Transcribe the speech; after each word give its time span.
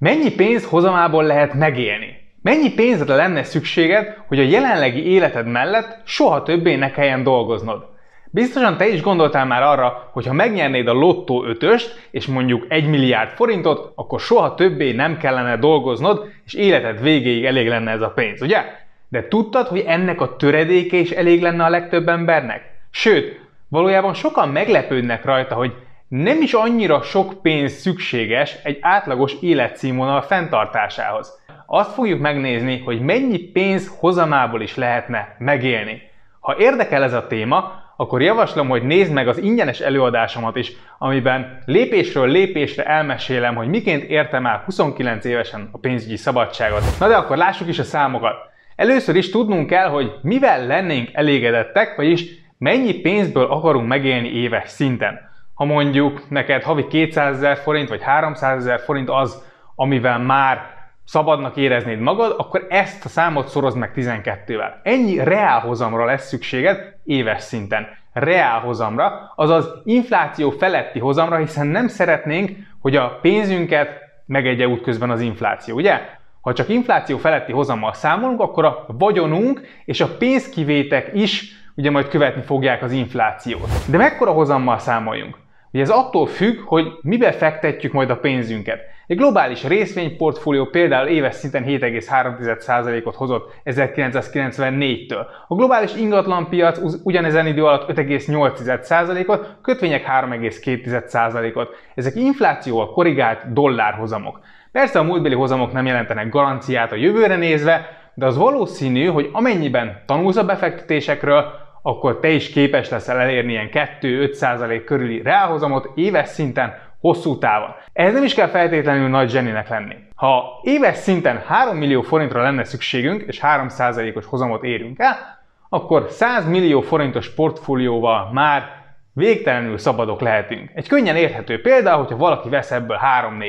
Mennyi 0.00 0.34
pénz 0.34 0.64
hozamából 0.64 1.24
lehet 1.24 1.54
megélni? 1.54 2.16
Mennyi 2.42 2.74
pénzre 2.74 3.14
lenne 3.14 3.42
szükséged, 3.42 4.16
hogy 4.26 4.38
a 4.38 4.42
jelenlegi 4.42 5.06
életed 5.06 5.46
mellett 5.46 6.00
soha 6.04 6.42
többé 6.42 6.74
ne 6.74 6.90
kelljen 6.90 7.22
dolgoznod? 7.22 7.86
Biztosan 8.30 8.76
te 8.76 8.88
is 8.88 9.02
gondoltál 9.02 9.46
már 9.46 9.62
arra, 9.62 10.10
hogy 10.12 10.26
ha 10.26 10.32
megnyernéd 10.32 10.86
a 10.86 10.92
lottó 10.92 11.44
ötöst, 11.44 12.08
és 12.10 12.26
mondjuk 12.26 12.64
1 12.68 12.88
milliárd 12.88 13.30
forintot, 13.30 13.92
akkor 13.94 14.20
soha 14.20 14.54
többé 14.54 14.92
nem 14.92 15.16
kellene 15.16 15.56
dolgoznod, 15.56 16.28
és 16.46 16.54
életed 16.54 17.02
végéig 17.02 17.44
elég 17.44 17.68
lenne 17.68 17.90
ez 17.90 18.02
a 18.02 18.10
pénz, 18.10 18.42
ugye? 18.42 18.64
De 19.08 19.28
tudtad, 19.28 19.66
hogy 19.66 19.84
ennek 19.86 20.20
a 20.20 20.36
töredéke 20.36 20.96
is 20.96 21.10
elég 21.10 21.42
lenne 21.42 21.64
a 21.64 21.70
legtöbb 21.70 22.08
embernek? 22.08 22.62
Sőt, 22.90 23.40
valójában 23.68 24.14
sokan 24.14 24.48
meglepődnek 24.48 25.24
rajta, 25.24 25.54
hogy 25.54 25.72
nem 26.10 26.42
is 26.42 26.52
annyira 26.52 27.02
sok 27.02 27.42
pénz 27.42 27.72
szükséges 27.72 28.56
egy 28.62 28.78
átlagos 28.80 29.34
életszínvonal 29.40 30.20
fenntartásához. 30.20 31.38
Azt 31.66 31.92
fogjuk 31.92 32.20
megnézni, 32.20 32.78
hogy 32.78 33.00
mennyi 33.00 33.38
pénz 33.38 33.96
hozamából 33.98 34.62
is 34.62 34.76
lehetne 34.76 35.34
megélni. 35.38 36.02
Ha 36.40 36.56
érdekel 36.58 37.02
ez 37.02 37.12
a 37.12 37.26
téma, 37.26 37.72
akkor 37.96 38.22
javaslom, 38.22 38.68
hogy 38.68 38.82
nézd 38.82 39.12
meg 39.12 39.28
az 39.28 39.38
ingyenes 39.38 39.80
előadásomat 39.80 40.56
is, 40.56 40.72
amiben 40.98 41.62
lépésről 41.64 42.28
lépésre 42.28 42.84
elmesélem, 42.84 43.54
hogy 43.54 43.68
miként 43.68 44.02
értem 44.02 44.46
el 44.46 44.62
29 44.64 45.24
évesen 45.24 45.68
a 45.72 45.78
pénzügyi 45.78 46.16
szabadságot. 46.16 46.82
Na 46.98 47.08
de 47.08 47.16
akkor 47.16 47.36
lássuk 47.36 47.68
is 47.68 47.78
a 47.78 47.84
számokat. 47.84 48.36
Először 48.76 49.16
is 49.16 49.30
tudnunk 49.30 49.66
kell, 49.66 49.88
hogy 49.88 50.12
mivel 50.22 50.66
lennénk 50.66 51.08
elégedettek, 51.12 51.96
vagyis 51.96 52.24
mennyi 52.58 52.92
pénzből 52.92 53.44
akarunk 53.44 53.88
megélni 53.88 54.28
éves 54.28 54.68
szinten. 54.68 55.29
Ha 55.60 55.66
mondjuk 55.66 56.22
neked 56.28 56.62
havi 56.62 56.86
200 56.86 57.36
ezer 57.36 57.56
forint 57.56 57.88
vagy 57.88 58.02
300 58.02 58.58
ezer 58.58 58.80
forint 58.80 59.10
az, 59.10 59.44
amivel 59.74 60.18
már 60.18 60.60
szabadnak 61.04 61.56
éreznéd 61.56 61.98
magad, 61.98 62.34
akkor 62.38 62.66
ezt 62.68 63.04
a 63.04 63.08
számot 63.08 63.48
szorozd 63.48 63.76
meg 63.76 63.92
12-vel. 63.96 64.72
Ennyi 64.82 65.24
reálhozamra 65.24 66.04
lesz 66.04 66.26
szükséged 66.28 66.96
éves 67.04 67.42
szinten. 67.42 67.86
Reálhozamra, 68.12 69.32
azaz 69.36 69.68
infláció 69.84 70.50
feletti 70.50 70.98
hozamra, 70.98 71.36
hiszen 71.36 71.66
nem 71.66 71.88
szeretnénk, 71.88 72.50
hogy 72.80 72.96
a 72.96 73.18
pénzünket 73.22 73.90
megegye 74.26 74.66
útközben 74.66 75.10
az 75.10 75.20
infláció, 75.20 75.74
ugye? 75.74 76.00
Ha 76.40 76.52
csak 76.52 76.68
infláció 76.68 77.16
feletti 77.16 77.52
hozammal 77.52 77.92
számolunk, 77.92 78.40
akkor 78.40 78.64
a 78.64 78.84
vagyonunk 78.88 79.60
és 79.84 80.00
a 80.00 80.16
pénzkivétek 80.16 81.10
is 81.14 81.52
ugye 81.74 81.90
majd 81.90 82.08
követni 82.08 82.42
fogják 82.42 82.82
az 82.82 82.92
inflációt. 82.92 83.68
De 83.90 83.96
mekkora 83.96 84.32
hozammal 84.32 84.78
számoljunk? 84.78 85.48
Ugye 85.72 85.82
ez 85.82 85.90
attól 85.90 86.26
függ, 86.26 86.58
hogy 86.64 86.86
mibe 87.02 87.32
fektetjük 87.32 87.92
majd 87.92 88.10
a 88.10 88.16
pénzünket. 88.16 88.80
Egy 89.06 89.16
globális 89.16 89.64
részvényportfólió 89.64 90.64
például 90.64 91.08
éves 91.08 91.34
szinten 91.34 91.64
7,3%-ot 91.64 93.14
hozott 93.14 93.52
1994-től. 93.64 95.26
A 95.48 95.54
globális 95.54 95.94
ingatlanpiac 95.94 96.78
ugyanezen 97.02 97.46
idő 97.46 97.64
alatt 97.64 97.90
5,8%-ot, 97.96 99.56
kötvények 99.62 100.04
3,2%-ot. 100.06 101.68
Ezek 101.94 102.14
inflációval 102.14 102.92
korrigált 102.92 103.52
dollárhozamok. 103.52 104.40
Persze 104.72 104.98
a 104.98 105.02
múltbeli 105.02 105.34
hozamok 105.34 105.72
nem 105.72 105.86
jelentenek 105.86 106.28
garanciát 106.28 106.92
a 106.92 106.96
jövőre 106.96 107.36
nézve, 107.36 107.98
de 108.14 108.26
az 108.26 108.36
valószínű, 108.36 109.06
hogy 109.06 109.28
amennyiben 109.32 110.02
tanulsz 110.06 110.36
a 110.36 110.44
befektetésekről, 110.44 111.52
akkor 111.82 112.18
te 112.18 112.28
is 112.28 112.50
képes 112.50 112.88
leszel 112.88 113.18
elérni 113.18 113.52
ilyen 113.52 113.68
2-5% 114.00 114.82
körüli 114.84 115.22
reálhozamot 115.22 115.90
éves 115.94 116.28
szinten, 116.28 116.74
hosszú 117.00 117.38
távon. 117.38 117.74
Ehhez 117.92 118.12
nem 118.12 118.24
is 118.24 118.34
kell 118.34 118.48
feltétlenül 118.48 119.08
nagy 119.08 119.30
zseninek 119.30 119.68
lenni. 119.68 119.94
Ha 120.14 120.60
éves 120.62 120.96
szinten 120.96 121.42
3 121.46 121.76
millió 121.76 122.02
forintra 122.02 122.42
lenne 122.42 122.64
szükségünk, 122.64 123.22
és 123.22 123.40
3%-os 123.42 124.26
hozamot 124.26 124.62
érünk 124.64 124.98
el, 124.98 125.38
akkor 125.68 126.06
100 126.08 126.48
millió 126.48 126.80
forintos 126.80 127.34
portfólióval 127.34 128.30
már 128.32 128.78
végtelenül 129.12 129.78
szabadok 129.78 130.20
lehetünk. 130.20 130.70
Egy 130.74 130.88
könnyen 130.88 131.16
érthető 131.16 131.60
példa, 131.60 131.96
hogyha 131.96 132.16
valaki 132.16 132.48
vesz 132.48 132.70
ebből 132.70 132.98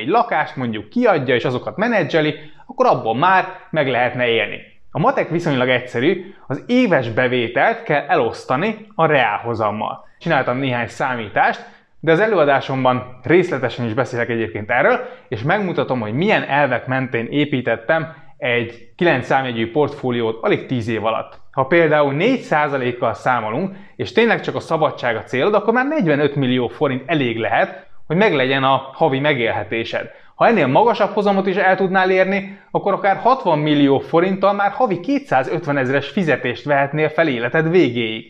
3-4 0.04 0.08
lakást, 0.08 0.56
mondjuk 0.56 0.90
kiadja 0.90 1.36
és 1.36 1.46
azokat 1.46 1.78
menedzseli, 1.78 2.36
akkor 2.66 2.86
abból 2.86 3.16
már 3.16 3.46
meg 3.70 3.88
lehetne 3.88 4.28
élni. 4.28 4.58
A 4.94 5.00
matek 5.00 5.30
viszonylag 5.30 5.70
egyszerű, 5.70 6.34
az 6.48 6.64
éves 6.68 7.10
bevételt 7.10 7.84
kell 7.84 8.06
elosztani 8.08 8.88
a 8.96 9.06
reálhozammal. 9.06 10.08
Csináltam 10.20 10.58
néhány 10.58 10.88
számítást, 10.88 11.66
de 12.00 12.12
az 12.12 12.20
előadásomban 12.20 13.20
részletesen 13.24 13.86
is 13.86 13.94
beszélek 13.94 14.30
egyébként 14.30 14.70
erről, 14.70 15.00
és 15.28 15.42
megmutatom, 15.42 16.00
hogy 16.00 16.14
milyen 16.14 16.44
elvek 16.44 16.88
mentén 16.88 17.28
építettem 17.30 18.14
egy 18.38 18.92
9 18.96 19.26
számjegyű 19.26 19.72
portfóliót 19.72 20.44
alig 20.44 20.66
10 20.66 20.88
év 20.88 21.06
alatt. 21.06 21.40
Ha 21.52 21.64
például 21.64 22.16
4%-kal 22.18 23.14
számolunk, 23.14 23.76
és 23.96 24.12
tényleg 24.12 24.42
csak 24.42 24.56
a 24.56 24.60
szabadság 24.60 25.16
a 25.16 25.24
célod, 25.24 25.54
akkor 25.54 25.74
már 25.74 25.88
45 25.88 26.36
millió 26.36 26.68
forint 26.68 27.04
elég 27.06 27.38
lehet, 27.38 27.88
hogy 28.08 28.16
meglegyen 28.16 28.64
a 28.64 28.90
havi 28.94 29.20
megélhetésed. 29.20 30.12
Ha 30.42 30.48
ennél 30.48 30.68
magasabb 30.68 31.14
hozamot 31.14 31.48
is 31.48 31.56
el 31.56 31.76
tudnál 31.76 32.12
érni, 32.12 32.60
akkor 32.72 32.94
akár 32.94 33.18
60 33.18 33.60
millió 33.60 34.00
forinttal 34.00 34.54
már 34.54 34.72
havi 34.72 35.00
250 35.00 35.78
ezeres 35.78 36.08
fizetést 36.10 36.66
vehetnél 36.66 37.10
fel 37.10 37.28
életed 37.28 37.70
végéig. 37.70 38.26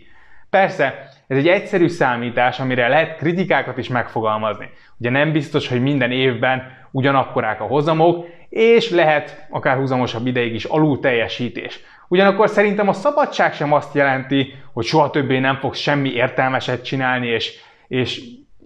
Persze, 0.49 1.09
ez 1.27 1.37
egy 1.37 1.47
egyszerű 1.47 1.87
számítás, 1.87 2.59
amire 2.59 2.87
lehet 2.87 3.17
kritikákat 3.17 3.77
is 3.77 3.87
megfogalmazni. 3.87 4.69
Ugye 4.99 5.09
nem 5.09 5.31
biztos, 5.31 5.67
hogy 5.67 5.81
minden 5.81 6.11
évben 6.11 6.61
ugyanakkorák 6.91 7.61
a 7.61 7.65
hozamok, 7.65 8.25
és 8.49 8.89
lehet 8.89 9.47
akár 9.49 9.77
húzamosabb 9.77 10.27
ideig 10.27 10.53
is 10.53 10.65
alul 10.65 10.99
teljesítés. 10.99 11.79
Ugyanakkor 12.07 12.49
szerintem 12.49 12.87
a 12.87 12.93
szabadság 12.93 13.53
sem 13.53 13.73
azt 13.73 13.95
jelenti, 13.95 14.53
hogy 14.73 14.85
soha 14.85 15.09
többé 15.09 15.39
nem 15.39 15.55
fogsz 15.55 15.79
semmi 15.79 16.09
értelmeset 16.09 16.83
csinálni, 16.85 17.27
és, 17.27 17.53
és 17.87 18.21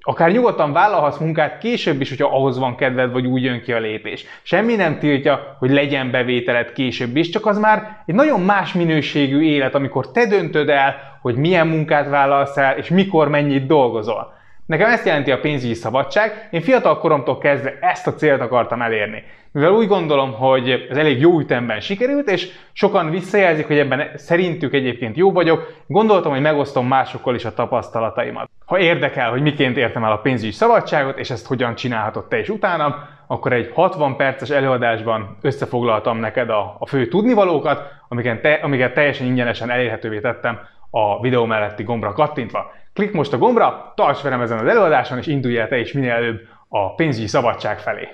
Akár 0.08 0.32
nyugodtan 0.32 0.74
vállalhatsz 0.74 1.18
munkát 1.18 1.58
később 1.58 2.02
is, 2.02 2.10
hogyha 2.10 2.36
ahhoz 2.36 2.58
van 2.58 2.76
kedved, 2.76 3.12
vagy 3.12 3.26
úgy 3.26 3.44
jön 3.44 3.62
ki 3.62 3.72
a 3.72 3.80
lépés. 3.80 4.26
Semmi 4.44 4.76
nem 4.76 5.00
tiltja, 5.00 5.56
hogy 5.60 5.72
legyen 5.72 6.12
bevételed 6.12 6.72
később 6.72 7.16
is, 7.16 7.30
csak 7.30 7.46
az 7.46 7.58
már 7.60 8.04
egy 8.06 8.16
nagyon 8.16 8.42
más 8.42 8.74
minőségű 8.74 9.42
élet, 9.42 9.76
amikor 9.76 10.12
te 10.12 10.26
döntöd 10.26 10.70
el, 10.70 10.96
hogy 11.22 11.36
milyen 11.36 11.68
munkát 11.68 12.10
vállalsz 12.10 12.58
el, 12.58 12.78
és 12.78 12.90
mikor 12.90 13.30
mennyit 13.30 13.66
dolgozol. 13.66 14.34
Nekem 14.66 14.90
ezt 14.90 15.06
jelenti 15.06 15.32
a 15.32 15.40
pénzügyi 15.40 15.74
szabadság, 15.74 16.48
én 16.52 16.62
fiatal 16.62 17.00
koromtól 17.00 17.38
kezdve 17.38 17.78
ezt 17.82 18.08
a 18.08 18.14
célt 18.14 18.42
akartam 18.42 18.82
elérni. 18.82 19.24
Mivel 19.52 19.72
úgy 19.72 19.88
gondolom, 19.88 20.34
hogy 20.34 20.88
ez 20.90 20.98
elég 20.98 21.20
jó 21.20 21.40
ütemben 21.40 21.80
sikerült, 21.80 22.30
és 22.30 22.50
sokan 22.74 23.10
visszajelzik, 23.10 23.68
hogy 23.68 23.78
ebben 23.78 24.10
szerintük 24.16 24.74
egyébként 24.74 25.18
jó 25.18 25.32
vagyok, 25.32 25.74
gondoltam, 25.88 26.32
hogy 26.32 26.42
megosztom 26.42 26.88
másokkal 26.88 27.36
is 27.36 27.46
a 27.46 27.54
tapasztalataimat. 27.54 28.50
Ha 28.66 28.80
érdekel, 28.80 29.30
hogy 29.30 29.42
miként 29.42 29.78
értem 29.78 30.04
el 30.04 30.12
a 30.12 30.18
pénzügyi 30.18 30.52
szabadságot, 30.52 31.18
és 31.18 31.30
ezt 31.30 31.48
hogyan 31.48 31.76
csinálhatod 31.76 32.28
te 32.28 32.40
is 32.40 32.50
utánam, 32.50 32.96
akkor 33.28 33.54
egy 33.54 33.72
60 33.74 34.16
perces 34.16 34.50
előadásban 34.50 35.38
összefoglaltam 35.42 36.18
neked 36.18 36.50
a, 36.50 36.76
a 36.80 36.88
fő 36.88 37.08
tudnivalókat, 37.08 37.82
amiket, 38.08 38.42
te, 38.42 38.54
amiket 38.54 38.94
teljesen 38.94 39.28
ingyenesen 39.28 39.70
elérhetővé 39.70 40.20
tettem 40.20 40.60
a 40.98 41.20
videó 41.20 41.46
melletti 41.46 41.84
gombra 41.84 42.14
kattintva. 42.14 42.72
Klikk 42.94 43.14
most 43.14 43.34
a 43.34 43.38
gombra, 43.38 43.94
tarts 43.96 44.22
velem 44.22 44.42
ezen 44.42 44.58
az 44.58 44.68
előadáson, 44.68 45.18
és 45.18 45.28
indulj 45.28 45.58
el 45.58 45.68
te 45.68 45.78
is 45.78 45.94
minél 45.94 46.12
előbb 46.12 46.42
a 46.68 46.94
pénzügyi 46.94 47.28
szabadság 47.28 47.80
felé. 47.80 48.10